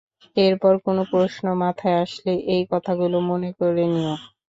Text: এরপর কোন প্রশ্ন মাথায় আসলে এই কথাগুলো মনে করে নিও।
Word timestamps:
এরপর 0.37 0.73
কোন 0.85 0.97
প্রশ্ন 1.11 1.45
মাথায় 1.61 1.97
আসলে 2.03 2.33
এই 2.53 2.63
কথাগুলো 2.71 3.17
মনে 3.29 3.49
করে 3.59 3.83
নিও। 3.93 4.13